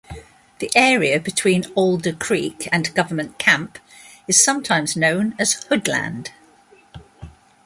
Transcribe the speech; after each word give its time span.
The 0.57 0.71
area 0.73 1.19
between 1.19 1.71
Alder 1.75 2.13
Creek 2.13 2.67
and 2.71 2.91
Government 2.95 3.37
Camp 3.37 3.77
is 4.27 4.43
sometimes 4.43 4.95
known 4.97 5.35
as 5.37 5.63
Hoodland. 5.65 6.29